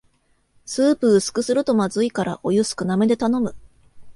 [0.65, 3.55] スープ薄くするとまずいからお湯少なめで頼む